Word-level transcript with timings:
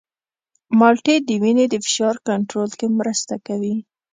مالټې 0.79 1.15
د 1.27 1.29
وینې 1.41 1.65
د 1.69 1.75
فشار 1.85 2.15
کنټرول 2.27 2.69
کې 2.79 2.87
مرسته 2.99 3.33
کوي. 3.47 3.75